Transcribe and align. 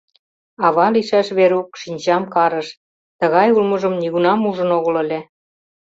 Ава 0.65 0.87
лийшаш 0.95 1.27
Верук 1.37 1.69
шинчам 1.81 2.23
карыш: 2.33 2.67
тыгай 3.19 3.49
улмыжым 3.55 3.93
нигунам 4.01 4.39
ужын 4.49 4.69
огыл 4.77 4.95
ыле. 5.03 5.19